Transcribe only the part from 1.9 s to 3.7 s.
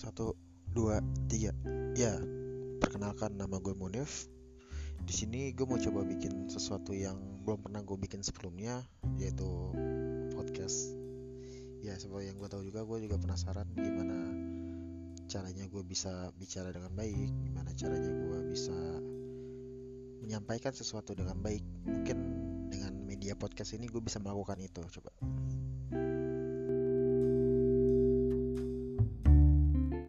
Ya, perkenalkan nama